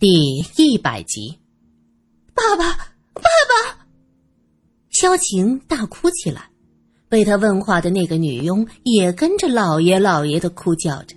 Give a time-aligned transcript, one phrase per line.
[0.00, 1.38] 第一百集，
[2.32, 2.72] 爸爸，
[3.12, 3.86] 爸爸！
[4.88, 6.48] 萧晴大哭起来，
[7.10, 11.14] 被他问话的那个女佣也跟着老爷老爷的哭叫着。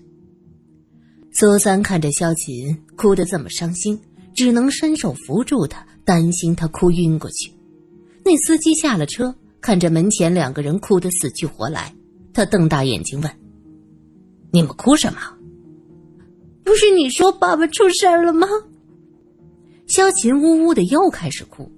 [1.32, 3.98] 苏三看着萧晴哭得这么伤心，
[4.36, 7.54] 只能伸手扶住她，担心她哭晕过去。
[8.26, 11.96] 那司机下了车，看着门前两个人哭得死去活来，
[12.34, 13.32] 他瞪大眼睛问
[14.52, 15.22] ：“你们哭什么？
[16.66, 18.46] 不是你说爸爸出事儿了吗？”
[19.94, 21.72] 萧琴呜呜的又开始哭，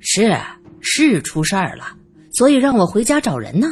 [0.00, 0.34] 是
[0.80, 1.94] 是出事儿了，
[2.32, 3.66] 所以让我回家找人呢。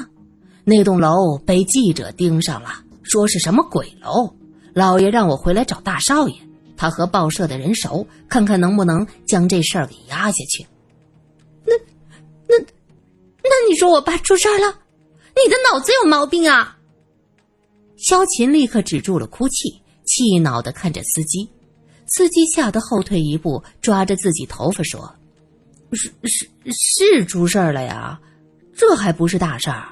[0.63, 2.69] 那栋楼被记者盯上了，
[3.03, 4.31] 说是什么鬼楼。
[4.75, 6.35] 老爷让我回来找大少爷，
[6.77, 10.67] 他和报社的人熟，看看能不能将这事儿给压下去。
[11.65, 11.73] 那
[12.47, 12.63] 那
[13.43, 14.67] 那你说我爸出事儿了？
[15.35, 16.77] 你的脑子有毛病啊！
[17.97, 21.49] 萧琴立刻止住了哭泣，气恼的看着司机。
[22.15, 25.11] 司机吓得后退一步，抓着自己头发说
[25.93, 28.21] ：“是是是出事儿了呀，
[28.75, 29.89] 这还不是大事儿。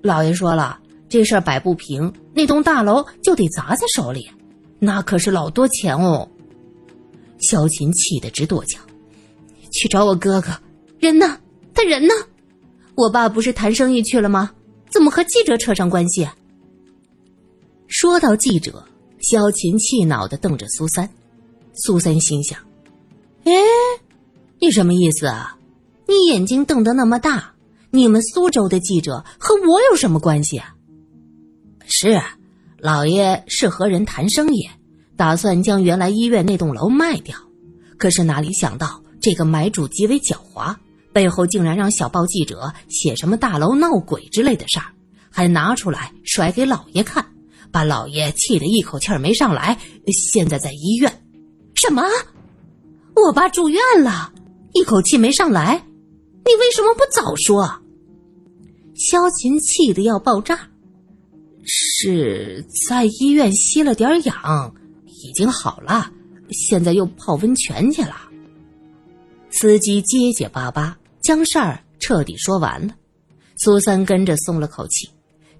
[0.00, 4.30] 老爷说了，这事儿摆不平，那栋大楼就得砸在手里，
[4.78, 6.28] 那可是老多钱哦。”
[7.42, 8.78] 萧琴气得直跺脚，
[9.72, 10.56] 去找我哥哥，
[11.00, 11.38] 人呢？
[11.74, 12.14] 他人呢？
[12.94, 14.52] 我爸不是谈生意去了吗？
[14.88, 16.28] 怎么和记者扯上关系？
[17.88, 18.86] 说到记者，
[19.20, 21.10] 萧琴气恼的瞪着苏三。
[21.76, 22.58] 苏三心想
[23.44, 23.52] ：“哎，
[24.60, 25.56] 你什么意思啊？
[26.08, 27.54] 你眼睛瞪得那么大，
[27.90, 30.74] 你们苏州的记者和我有什么关系啊？”
[31.86, 32.36] 是，啊
[32.78, 34.68] 老爷是和人谈生意，
[35.16, 37.36] 打算将原来医院那栋楼卖掉。
[37.98, 40.76] 可是哪里想到，这个买主极为狡猾，
[41.12, 44.86] 背后竟然让小报记者写什么大楼闹鬼之类的事儿，
[45.30, 47.24] 还拿出来甩给老爷看，
[47.72, 49.78] 把老爷气得一口气儿没上来，
[50.12, 51.22] 现在在医院。
[51.76, 52.02] 什么？
[53.14, 54.32] 我爸住院了，
[54.72, 55.86] 一口气没上来，
[56.44, 57.80] 你为什么不早说？
[58.94, 60.58] 萧琴气得要爆炸，
[61.64, 64.74] 是在医院吸了点氧，
[65.06, 66.10] 已经好了，
[66.50, 68.16] 现在又泡温泉去了。
[69.50, 72.94] 司机结结巴巴将事儿彻底说完了，
[73.58, 75.08] 苏三跟着松了口气，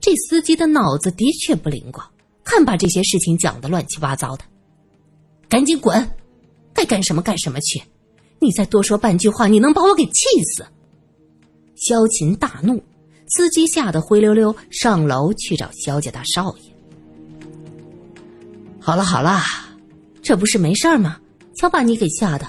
[0.00, 2.06] 这司机的脑子的确不灵光，
[2.42, 4.44] 看把这些事情讲的乱七八糟的。
[5.48, 6.10] 赶紧滚！
[6.74, 7.82] 该干什么干什么去！
[8.38, 10.66] 你再多说半句话，你能把我给气死！
[11.74, 12.82] 萧琴大怒，
[13.28, 16.72] 司机吓得灰溜溜上楼去找萧家大少爷。
[18.80, 19.40] 好了好了，
[20.22, 21.18] 这不是没事吗？
[21.56, 22.46] 瞧把你给吓的！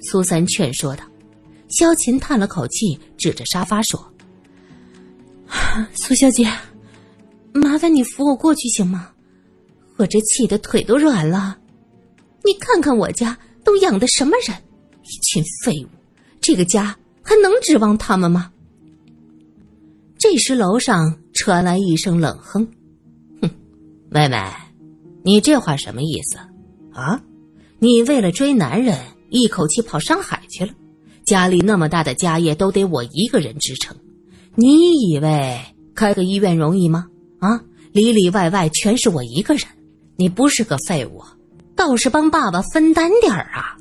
[0.00, 1.04] 苏三劝说道。
[1.68, 4.12] 萧琴叹了口气，指着沙发说
[5.94, 6.46] ：“苏小姐，
[7.52, 9.10] 麻烦你扶我过去行吗？
[9.96, 11.58] 我这气的腿都软了。”
[12.46, 14.56] 你看看我家都养的什么人，
[15.02, 15.88] 一群废物！
[16.40, 18.52] 这个家还能指望他们吗？
[20.16, 22.64] 这时楼上传来一声冷哼
[23.42, 23.50] ：“哼，
[24.08, 24.40] 妹妹，
[25.24, 26.38] 你这话什么意思？
[26.92, 27.20] 啊？
[27.80, 28.96] 你为了追男人，
[29.28, 30.72] 一口气跑上海去了？
[31.24, 33.96] 家里那么大的家业都得我一个人支撑，
[34.54, 35.60] 你以为
[35.96, 37.08] 开个医院容易吗？
[37.40, 39.66] 啊，里里外外全是我一个人，
[40.14, 41.20] 你不是个废物。”
[41.76, 43.76] 倒是帮爸爸分担点儿啊！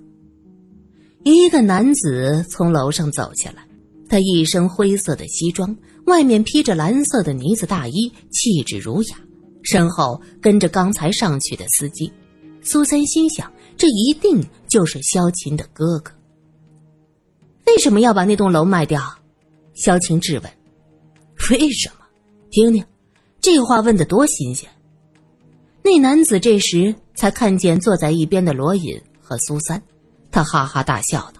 [1.24, 3.66] 一个男子从楼上走下来，
[4.10, 5.76] 他一身灰色的西装，
[6.06, 9.16] 外面披着蓝色的呢子大衣，气质儒雅，
[9.64, 12.12] 身后跟着刚才上去的司机。
[12.62, 16.12] 苏三心想，这一定就是萧琴的哥哥。
[17.66, 19.02] 为什么要把那栋楼卖掉？
[19.74, 20.52] 萧晴质问。
[21.50, 22.06] 为什么？
[22.52, 22.84] 听听，
[23.40, 24.70] 这话问的多新鲜！
[25.82, 26.94] 那男子这时。
[27.16, 29.82] 才看见坐在一边的罗隐和苏三，
[30.32, 31.32] 他哈哈大笑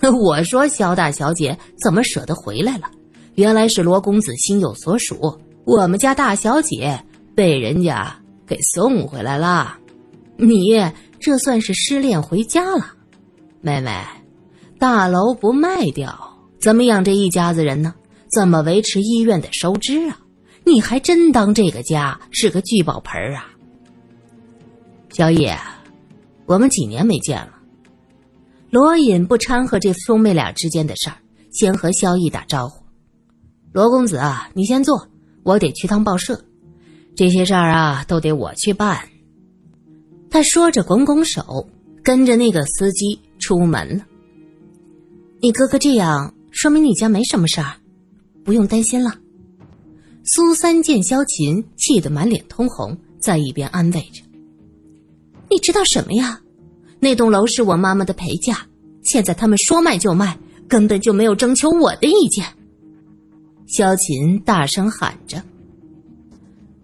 [0.00, 2.90] 道：“我说萧大小姐怎么舍得回来了？
[3.34, 7.02] 原来是罗公子心有所属，我们家大小姐
[7.34, 8.14] 被人家
[8.46, 9.78] 给送回来了。
[10.36, 10.68] 你
[11.18, 12.92] 这算是失恋回家了，
[13.60, 14.04] 妹妹。
[14.78, 17.94] 大楼不卖掉，怎么养这一家子人呢？
[18.30, 20.18] 怎么维持医院的收支啊？
[20.64, 23.46] 你还真当这个家是个聚宝盆啊？”
[25.16, 25.48] 萧逸，
[26.44, 27.54] 我们几年没见了。
[28.68, 31.16] 罗隐不掺和这兄妹俩之间的事儿，
[31.50, 32.84] 先和萧逸打招呼
[33.72, 35.08] ：“罗公子啊，你先坐，
[35.42, 36.38] 我得去趟报社，
[37.14, 39.08] 这些事儿啊都得我去办。”
[40.28, 41.66] 他说着拱拱手，
[42.04, 44.04] 跟着那个司机出门了。
[45.40, 47.72] 你哥哥这样，说明你家没什么事儿，
[48.44, 49.14] 不用担心了。
[50.24, 54.25] 苏三见萧琴气得满脸通红，在一边安慰着。
[55.50, 56.40] 你知道什么呀？
[56.98, 58.66] 那栋楼是我妈妈的陪嫁，
[59.02, 62.44] 现在他们说卖就卖，根本就没有征求我的意见。
[63.66, 65.42] 萧琴大声喊着：“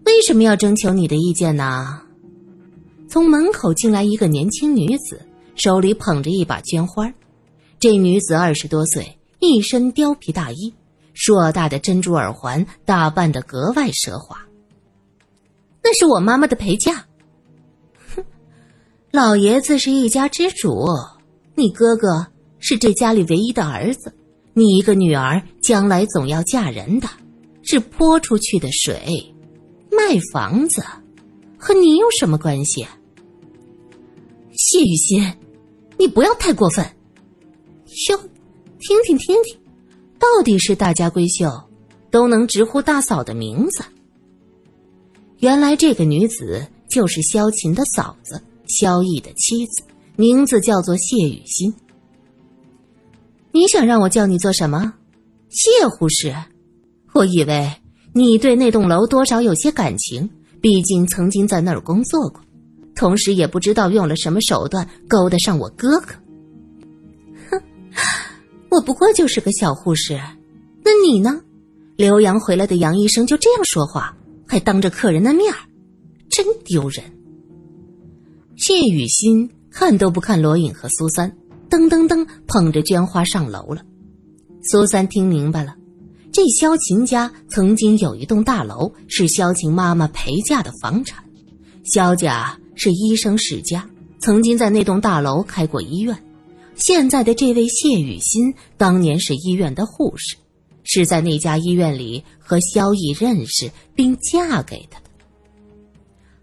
[0.05, 2.01] 为什么要征求你的意见呢？”
[3.09, 5.21] 从门口进来一个年轻女子，
[5.55, 7.11] 手里捧着一把绢花。
[7.79, 10.73] 这女子二十多岁，一身貂皮大衣，
[11.13, 14.37] 硕大的珍珠耳环打扮得格外奢华。
[15.83, 17.05] 那是我妈妈的陪嫁。
[19.13, 20.87] 老爷子是一家之主，
[21.53, 22.25] 你哥哥
[22.57, 24.11] 是这家里唯一的儿子，
[24.53, 27.07] 你一个女儿将来总要嫁人的，
[27.61, 29.31] 是泼出去的水，
[29.91, 30.83] 卖房子，
[31.59, 32.87] 和你有什么关系？
[34.53, 35.31] 谢雨欣，
[35.99, 36.83] 你不要太过分。
[38.09, 38.17] 哟，
[38.79, 39.55] 听听听听，
[40.17, 41.69] 到底是大家闺秀，
[42.09, 43.83] 都能直呼大嫂的名字。
[45.37, 49.83] 原来这个女子就是萧琴的嫂子，萧毅的妻子，
[50.15, 51.73] 名字叫做谢雨欣。
[53.51, 54.93] 你想让我叫你做什么？
[55.49, 56.35] 谢护士？
[57.13, 57.71] 我以为
[58.13, 60.29] 你对那栋楼多少有些感情，
[60.61, 62.41] 毕竟曾经在那儿工作过，
[62.95, 66.15] 同时也不知道用了什么手段勾搭上我哥哥。
[67.51, 67.61] 哼
[68.69, 70.19] 我不过就是个小护士，
[70.83, 71.39] 那你呢？
[71.95, 74.17] 留洋回来的杨医生就这样说话，
[74.47, 75.59] 还当着客人的面儿，
[76.27, 77.03] 真丢人。
[78.65, 81.29] 谢雨欣看都不看罗隐和苏三，
[81.69, 83.81] 噔噔噔捧着绢花上楼了。
[84.61, 85.75] 苏三听明白了，
[86.31, 91.21] 这萧琴家曾经有一栋大楼是萧琴妈妈陪嫁的房产，
[91.83, 93.85] 萧家是医生世家，
[94.21, 96.17] 曾经在那栋大楼开过医院。
[96.75, 100.37] 现在的这位谢雨欣，当年是医院的护士，
[100.85, 105.05] 是在那家医院里和萧毅认识并嫁给他的。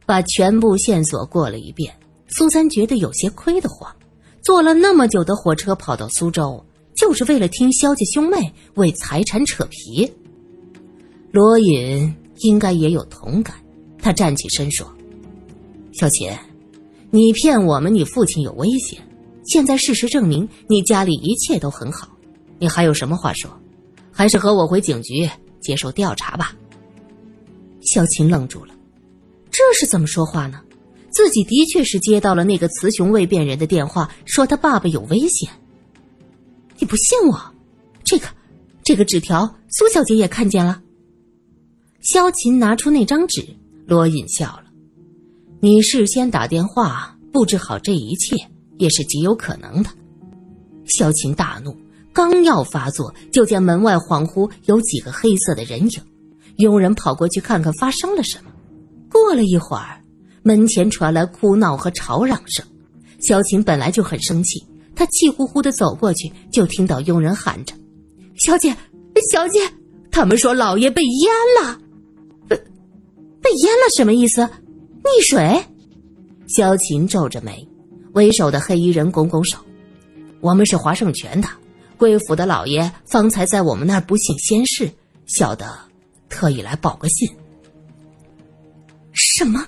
[0.05, 1.94] 把全部线索过了一遍，
[2.31, 3.94] 苏三觉得有些亏得慌。
[4.43, 6.65] 坐了那么久的火车跑到苏州，
[6.97, 10.11] 就是为了听萧家兄妹为财产扯皮。
[11.31, 13.55] 罗隐应该也有同感，
[13.99, 14.91] 他站起身说
[15.93, 16.32] ：“小琴，
[17.11, 18.99] 你骗我们，你父亲有危险。”
[19.44, 22.09] 现在事实证明，你家里一切都很好，
[22.59, 23.50] 你还有什么话说？
[24.11, 25.29] 还是和我回警局
[25.61, 26.55] 接受调查吧。
[27.83, 28.75] 小琴愣住了，
[29.50, 30.61] 这是怎么说话呢？
[31.11, 35.51] 自己的确是接到了那个雌雄未辨人的电话，说他爸爸有危险。
[36.79, 37.55] 你不信我？
[38.05, 38.27] 这个，
[38.83, 40.83] 这个纸条，苏小姐也看见了。
[42.01, 43.47] 萧琴拿出那张纸，
[43.87, 44.65] 罗隐笑了。
[45.61, 48.37] 你事先打电话布置好这一切。
[48.81, 49.91] 也是极有可能的。
[50.87, 51.77] 萧晴大怒，
[52.15, 56.01] 刚要发作，就见门外恍惚有几个黑色的人影，
[56.57, 58.51] 佣人跑过去看看发生了什么。
[59.11, 60.00] 过了一会儿，
[60.42, 62.64] 门前传来哭闹和吵嚷声。
[63.20, 64.64] 萧晴本来就很生气，
[64.94, 67.75] 她气呼呼的走过去，就听到佣人喊着
[68.38, 68.75] ：“小姐，
[69.31, 69.60] 小姐，
[70.10, 71.32] 他们说老爷被淹
[71.62, 71.78] 了，
[72.48, 74.42] 被淹了什么意思？
[75.02, 75.62] 溺水？”
[76.48, 77.66] 萧晴皱着眉。
[78.12, 79.56] 为首的黑衣人拱拱手
[80.40, 81.46] ：“我们是华盛泉的
[81.96, 84.90] 贵府的老爷，方才在我们那儿不幸仙逝，
[85.26, 85.78] 小的
[86.28, 87.28] 特意来报个信。”
[89.12, 89.64] 什么？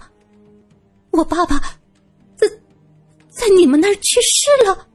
[1.12, 1.58] 我爸爸
[2.36, 2.48] 在
[3.28, 4.86] 在你们那儿去世了？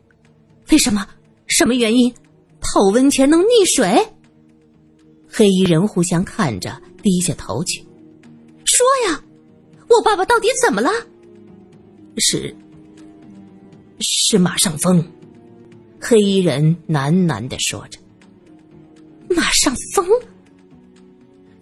[0.72, 1.08] 为什么？
[1.48, 2.13] 什么原因？
[2.60, 4.06] 泡温泉能溺水？
[5.30, 7.82] 黑衣人互相看着，低下头去，
[8.65, 9.24] 说呀
[9.88, 10.89] ：“我爸爸到底怎么了？”
[12.18, 12.53] 是。
[14.00, 15.03] 是马上疯，
[16.00, 18.00] 黑衣人喃喃的说着。
[19.30, 20.06] 马上疯，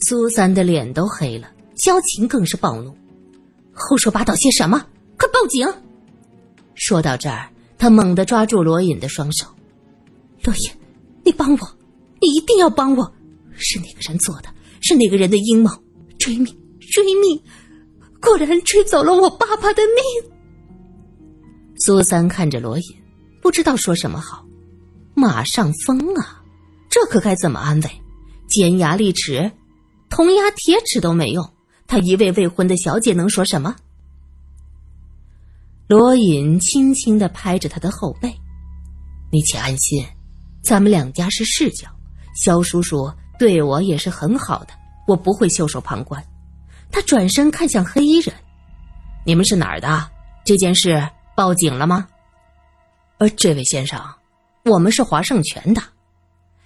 [0.08, 2.94] 苏三的脸都黑了，萧晴更是暴怒，
[3.76, 4.84] 胡说八道些什么？
[5.18, 5.68] 快报警！
[6.76, 9.46] 说到这儿，他猛地抓住罗隐的双手，
[10.44, 10.72] 罗隐，
[11.24, 11.78] 你帮我，
[12.22, 13.14] 你一定要帮我！
[13.58, 14.50] 是哪个人做的？
[14.82, 15.70] 是哪个人的阴谋？
[16.18, 16.46] 追命，
[16.80, 17.42] 追命！
[18.22, 20.32] 果然追走了我爸爸的命。
[21.78, 22.84] 苏三看着罗隐，
[23.42, 24.46] 不知道说什么好。
[25.14, 26.42] 马上疯啊，
[26.90, 27.90] 这可该怎么安慰？
[28.48, 29.52] 尖牙利齿，
[30.10, 31.55] 铜牙铁齿都没用。
[31.88, 33.76] 他一位未婚的小姐能说什么？
[35.88, 38.34] 罗隐轻轻的拍着他的后背
[39.32, 40.06] ：“你且安心，
[40.64, 41.88] 咱们两家是世交，
[42.36, 44.70] 肖叔叔对我也是很好的，
[45.08, 46.24] 我不会袖手旁观。”
[46.92, 48.34] 他转身看向黑衣人
[49.26, 50.10] ：“你们是哪儿的？
[50.44, 52.08] 这件事？”报警了吗？
[53.18, 54.02] 呃，这位先生，
[54.64, 55.84] 我们是华盛泉的。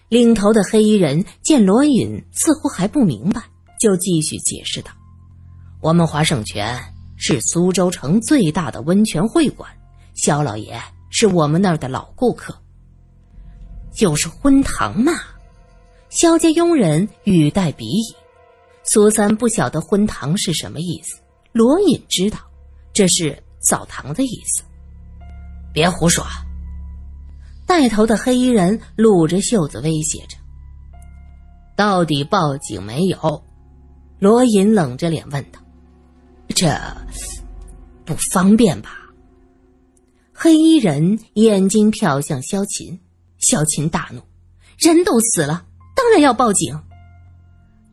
[0.10, 3.42] 领头的黑衣人见罗隐似乎还不明白，
[3.80, 4.92] 就继续解释道
[5.82, 6.78] ：“我们华盛泉
[7.16, 9.70] 是苏州城最大的温泉会馆，
[10.14, 10.78] 肖老爷
[11.10, 12.54] 是我们那儿的老顾客。
[13.94, 15.14] 就是荤堂嘛。
[16.10, 18.04] 肖家佣人语带鄙夷。
[18.84, 21.22] 苏三不晓得荤堂是什么意思，
[21.54, 22.40] 罗隐知道，
[22.92, 24.64] 这是澡堂的意思。
[25.72, 26.26] 别胡说！
[27.66, 30.36] 带头的黑衣人撸着袖子威胁着。
[31.76, 33.44] 到底报警没有？
[34.20, 35.60] 罗隐冷着脸问道。
[36.60, 36.68] 这
[38.04, 39.00] 不方便吧？
[40.34, 43.00] 黑衣人眼睛瞟向萧琴，
[43.38, 44.22] 萧琴大怒：
[44.78, 46.78] 人都死了，当然要报警。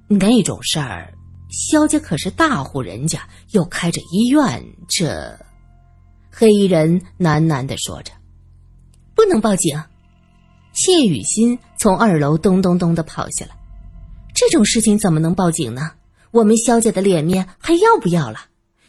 [0.08, 1.14] 那种事儿，
[1.48, 5.38] 萧家可是大户人家，又开着医院，这……
[6.32, 8.12] 黑衣人喃喃的说着
[9.14, 9.80] ：“不能报警。”
[10.74, 13.56] 谢雨欣从二楼咚咚咚的跑下来
[14.34, 15.92] ：“这种事情怎么能报警呢？
[16.32, 18.40] 我们萧家的脸面还要不要了？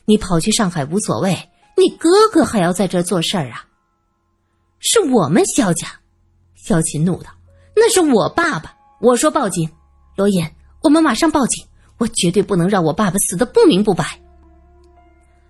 [0.09, 1.37] 你跑去上海无所谓，
[1.75, 3.65] 你哥哥还要在这做事儿啊？
[4.79, 5.85] 是我们萧家。”
[6.55, 7.29] 萧琴怒道
[7.75, 9.69] ：“那是我爸爸，我说报警，
[10.15, 10.49] 罗隐。”
[10.81, 11.65] 我们马上报警！
[11.97, 14.17] 我绝对不能让我爸爸死的不明不白。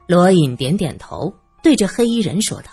[0.07, 2.71] 罗隐点点头，对着黑衣人说道：“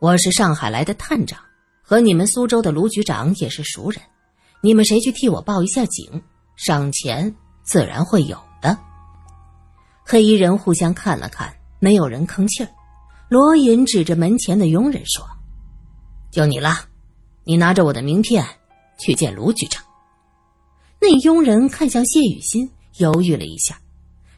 [0.00, 1.38] 我是上海来的探长，
[1.82, 4.00] 和你们苏州的卢局长也是熟人。
[4.62, 6.22] 你们谁去替我报一下警，
[6.56, 8.78] 赏钱自然会有的。”
[10.04, 12.68] 黑衣人互相看了看，没有人吭气儿。
[13.28, 15.24] 罗隐指着门前的佣人说
[16.32, 16.88] ：“就你了，
[17.44, 18.44] 你拿着我的名片
[18.98, 19.82] 去见卢局长。”
[21.00, 23.80] 那佣人看向谢雨欣，犹豫了一下。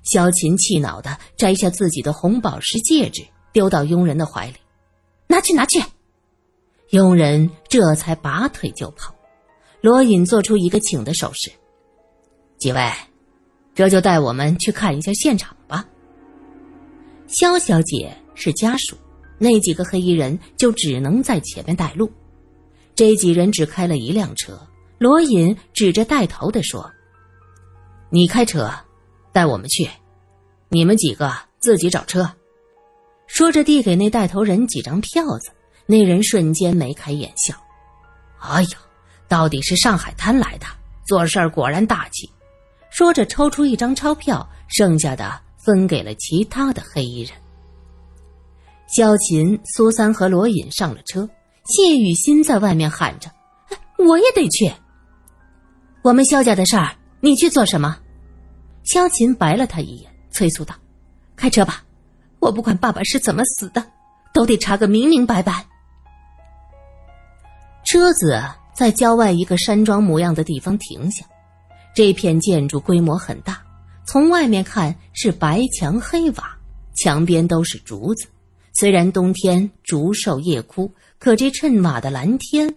[0.03, 4.57] 萧琴气恼的摘下自己的红宝石戒指，丢到佣人的怀里
[5.27, 5.83] ：“拿去，拿去！”
[6.91, 9.15] 佣人这才拔腿就跑。
[9.81, 11.51] 罗隐做出一个请的手势
[12.59, 12.93] ：“几位，
[13.75, 15.85] 这就带我们去看一下现场吧。”
[17.29, 18.97] 肖小姐是家属，
[19.39, 22.11] 那几个黑衣人就只能在前面带路。
[22.95, 24.59] 这几人只开了一辆车。
[24.99, 26.89] 罗隐指着带头的说
[28.09, 28.71] ：“你开车，
[29.33, 29.89] 带我们去，
[30.69, 32.31] 你们几个自己找车。”
[33.27, 35.51] 说着递给那带头人几张票子，
[35.87, 37.53] 那人瞬间眉开眼笑
[38.39, 38.79] ：“哎呀，
[39.27, 40.67] 到底是上海滩来的，
[41.05, 42.31] 做事儿果然大气。”
[42.93, 47.33] 说着抽出一张钞票，剩下的分给了其他的黑衣人。
[48.87, 51.27] 萧琴、苏三和罗隐上了车，
[51.65, 53.31] 谢雨欣在外面喊着
[53.97, 54.71] ：“我也得去。”
[56.05, 57.99] 我们萧家的事儿，你去做什么？
[58.85, 60.75] 萧琴白了他一眼，催促道
[61.35, 61.83] ：“开车吧，
[62.41, 63.83] 我不管爸爸是怎么死的，
[64.35, 65.65] 都得查个明明白白。”
[67.87, 68.39] 车子
[68.75, 71.25] 在郊外一个山庄模样的地方停下，
[71.95, 73.63] 这片建筑规模很大，
[74.07, 76.57] 从外面看是白墙黑瓦，
[76.95, 78.27] 墙边都是竹子。
[78.73, 82.75] 虽然冬天竹瘦叶枯，可这衬瓦的蓝天。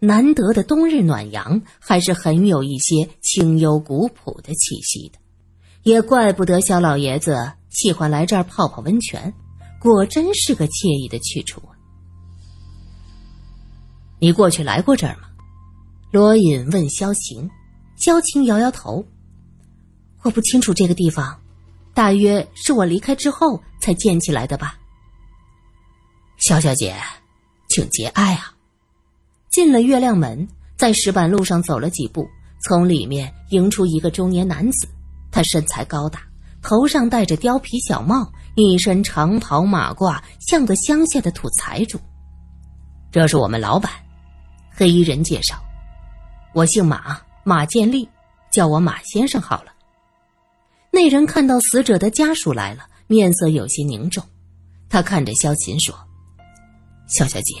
[0.00, 5.18] 难得的冬日暖阳，还是很有一些清幽古朴的气息的，
[5.82, 9.32] 也怪不得小老爷子喜欢来这儿泡泡温泉，
[9.80, 11.72] 果真是个惬意的去处啊！
[14.18, 15.28] 你过去来过这儿吗？
[16.10, 17.48] 罗隐问萧晴，
[18.04, 19.02] 萧晴摇摇头，
[20.20, 21.40] 我不清楚这个地方，
[21.94, 24.78] 大约是我离开之后才建起来的吧。
[26.36, 26.94] 萧小姐，
[27.70, 28.52] 请节哀啊！
[29.50, 30.46] 进了月亮门，
[30.76, 32.28] 在石板路上走了几步，
[32.68, 34.86] 从里面迎出一个中年男子。
[35.32, 36.20] 他身材高大，
[36.60, 41.98] 头上戴着貂皮小帽，一身长袍马褂，像个乡下的土财主。
[43.10, 43.90] 这是我们老板，
[44.70, 45.56] 黑衣人介绍
[46.52, 48.08] ：“我姓马，马建立，
[48.50, 49.72] 叫我马先生好了。”
[50.90, 54.24] 那人看到死者的家属来了，面色有些凝重。
[54.88, 55.94] 他看着萧琴说
[57.08, 57.54] ：“萧小姐。”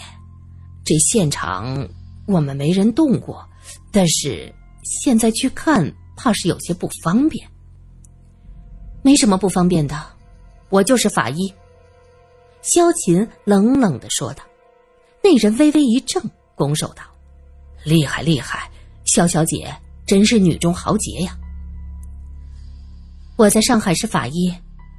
[0.84, 1.88] 这现场
[2.26, 3.48] 我们没人动过，
[3.90, 7.48] 但是现在去看怕是有些不方便。
[9.02, 10.00] 没什么不方便的，
[10.68, 11.52] 我就是法医。
[12.62, 14.44] 萧琴冷冷的说道。
[15.22, 16.22] 那人微微一怔，
[16.54, 17.02] 拱手道
[17.82, 18.70] ：“厉害厉害，
[19.14, 19.72] 萧小姐
[20.04, 21.38] 真是女中豪杰呀！”
[23.38, 24.52] 我在上海是法医，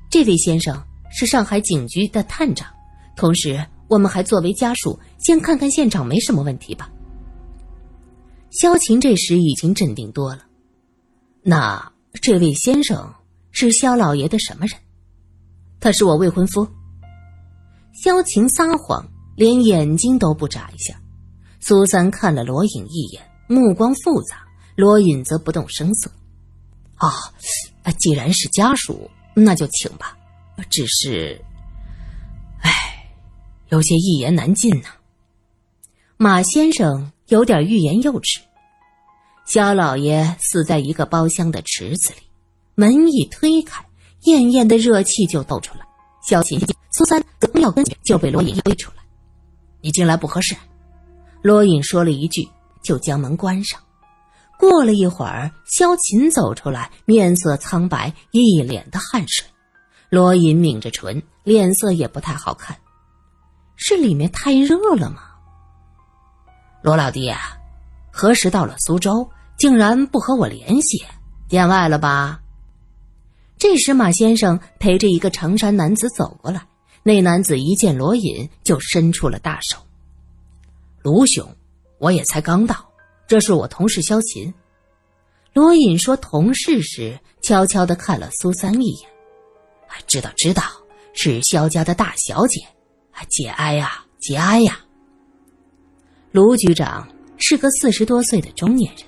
[0.10, 0.82] 这位先生
[1.12, 2.72] 是上海警局的探长，
[3.18, 3.62] 同时。
[3.88, 6.90] 我们还作为家属，先看看现场，没什么问题吧？
[8.50, 10.42] 萧晴这时已经镇定多了。
[11.44, 13.14] 那这位先生
[13.52, 14.76] 是萧老爷的什么人？
[15.80, 16.68] 他是我未婚夫。
[17.94, 21.00] 萧晴撒谎，连眼睛都不眨一下。
[21.60, 24.38] 苏三看了罗颖一眼，目光复杂。
[24.76, 26.12] 罗隐则不动声色。
[27.00, 27.10] 哦，
[28.00, 30.18] 既然是家属，那就请吧。
[30.70, 31.42] 只是。
[32.62, 32.72] 唉
[33.70, 34.90] 有些一言难尽呐。
[36.18, 38.42] 马先生有点欲言又止。
[39.46, 42.22] 肖老爷死在一个包厢的池子里，
[42.74, 43.86] 门一推开，
[44.24, 45.86] 艳艳的热气就透出来。
[46.28, 46.60] 肖琴、
[46.92, 49.04] 苏三刚要跟就被罗隐推出来
[49.82, 50.56] ：“你进来不合适。”
[51.44, 52.48] 罗隐说了一句，
[52.86, 53.82] 就将门关上。
[54.58, 59.46] 过了一会儿，萧琴走出来，面色苍白，一脸的汗水。
[60.10, 62.78] 罗隐抿着唇，脸色也不太好看。
[63.76, 65.24] 是里面太热了吗？
[66.82, 67.58] 罗老弟啊，
[68.12, 71.04] 何时到了苏州，竟然不和我联系？
[71.50, 72.40] 见外了吧？
[73.58, 76.66] 这时，马先生陪着一个长衫男子走过来。
[77.04, 79.78] 那男子一见罗隐，就伸出了大手。
[81.04, 81.56] 卢兄，
[82.06, 82.88] 我也才刚到，
[83.26, 84.54] 这是我同事萧琴。
[85.54, 89.10] 罗隐说同事时，悄悄的看了苏三一眼。
[90.06, 90.62] 知道知道，
[91.14, 92.62] 是萧家的大小姐。
[93.28, 94.82] 节哀呀，节哀呀！
[96.32, 97.08] 卢局长
[97.38, 99.04] 是个四十多岁的中年人，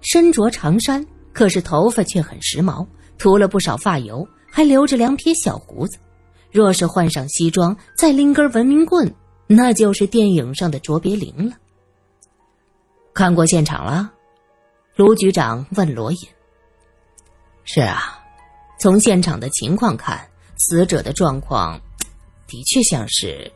[0.00, 2.86] 身着长衫，可是头发却很时髦，
[3.18, 5.98] 涂了不少发油，还留着两撇小胡子。
[6.52, 9.12] 若是换上西装，再拎根文明棍，
[9.48, 11.56] 那就是电影上的卓别林了。
[13.16, 14.12] 看过现场了？
[14.94, 16.18] 卢局长问罗隐。
[17.64, 18.22] 是啊，
[18.78, 21.80] 从现场的情况看，死者的状况。
[22.46, 23.50] 的确像是，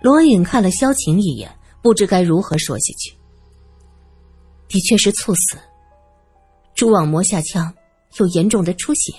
[0.00, 3.14] 罗隐看了萧晴一眼，不知该如何说下去。
[4.66, 5.58] 的确是猝死，
[6.74, 7.70] 蛛网膜下腔
[8.18, 9.12] 有严重的出血，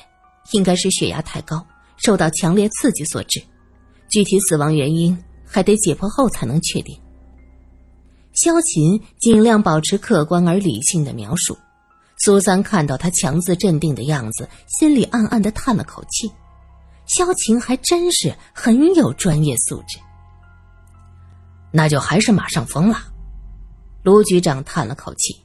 [0.53, 1.63] 应该是血压太高，
[1.97, 3.39] 受到强烈刺激所致。
[4.09, 6.99] 具体死亡原因还得解剖后才能确定。
[8.35, 11.57] 萧琴尽量保持客观而理性的描述。
[12.17, 16.31] 苏三看到他强自镇定的样子，心里暗暗的叹了口气。
[17.05, 19.99] 萧晴还真是很有专业素质，
[21.71, 22.99] 那就还是马上疯了。
[24.03, 25.35] 卢局长叹了口气：“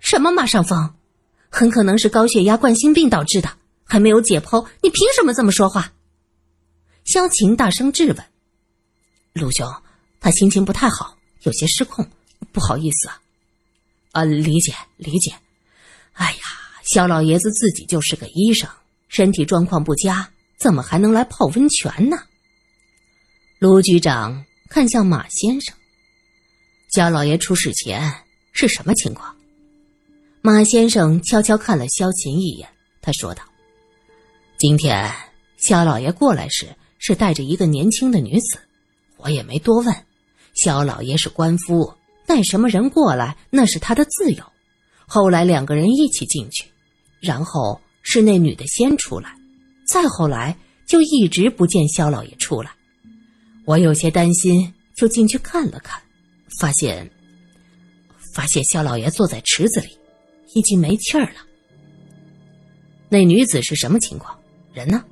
[0.00, 0.94] 什么马上疯？
[1.48, 3.48] 很可能是高血压、冠心病导致的，
[3.84, 5.92] 还没有解剖，你凭什么这么说话？”
[7.04, 8.24] 萧晴大声质问
[9.32, 9.66] ：“卢兄，
[10.20, 12.08] 他心情不太好，有些失控，
[12.52, 13.22] 不好意思啊。
[14.12, 15.34] ”“啊，理解理解。
[16.12, 16.40] 哎呀，
[16.84, 18.68] 肖老爷子自己就是个医生，
[19.08, 22.20] 身体状况不佳。”怎么还能来泡温泉呢？
[23.60, 25.72] 卢局长看向马先生，
[26.90, 28.12] 肖老爷出事前
[28.50, 29.36] 是什么情况？
[30.42, 32.68] 马先生悄悄看了萧琴一眼，
[33.00, 33.44] 他说道
[34.58, 35.14] ：“今天
[35.58, 38.58] 肖老爷过来时是带着一个年轻的女子，
[39.16, 39.94] 我也没多问。
[40.58, 41.94] 肖老爷是官夫，
[42.26, 44.44] 带什么人过来那是他的自由。
[45.06, 46.64] 后来两个人一起进去，
[47.20, 49.32] 然后是那女的先出来。”
[49.86, 52.70] 再后来就一直不见肖老爷出来，
[53.64, 56.02] 我有些担心，就进去看了看，
[56.60, 57.08] 发现
[58.34, 59.96] 发现肖老爷坐在池子里，
[60.54, 61.40] 已经没气儿了。
[63.08, 64.36] 那女子是什么情况？
[64.74, 65.02] 人呢？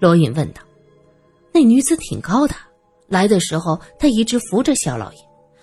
[0.00, 0.62] 罗隐问道。
[1.52, 2.54] 那女子挺高的，
[3.10, 5.18] 来的时候他一直扶着肖老爷。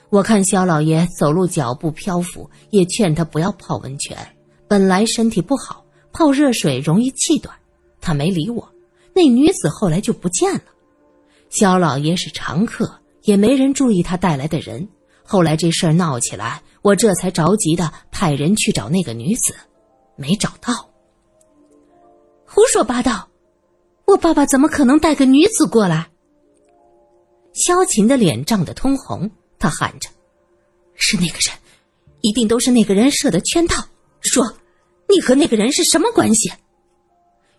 [0.09, 4.17] 我看肖老爷走路脚步漂浮，也劝他不要泡温泉，
[4.67, 7.55] 本来身体不好，泡热水容易气短。
[8.01, 8.69] 他没理我，
[9.13, 10.61] 那女子后来就不见了。
[11.49, 14.89] 肖老爷是常客，也没人注意他带来的人。
[15.23, 19.55] 后来这事儿闹起来，我这才着急的派人去找那个女子，
[20.15, 20.89] 没找到。
[22.45, 23.29] 胡说八道！
[24.05, 26.07] 我爸爸怎么可能带个女子过来？
[27.57, 30.09] 萧琴的脸涨得通红，他喊着
[30.95, 31.53] ：“是那个人，
[32.21, 33.83] 一定都是那个人设的圈套。
[34.21, 34.45] 说，
[35.09, 36.51] 你和那个人是什么关系？”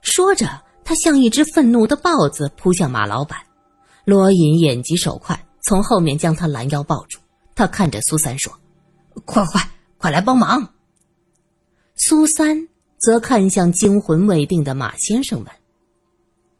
[0.01, 0.49] 说着，
[0.85, 3.39] 他像一只愤怒的豹子扑向马老板。
[4.05, 7.19] 罗隐眼疾手快，从后面将他拦腰抱住。
[7.55, 8.53] 他看着苏三说
[9.27, 9.61] ：“快快
[9.99, 10.75] 快来帮忙！”
[11.97, 15.53] 苏三则看向惊魂未定的马先生问：“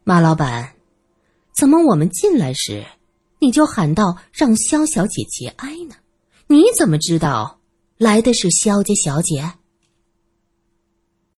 [0.03, 0.73] 马老板，
[1.55, 2.85] 怎么我们进来时，
[3.39, 5.95] 你就喊道让萧小姐节哀呢？
[6.47, 7.59] 你怎么知道
[7.97, 9.53] 来的是萧家小姐？”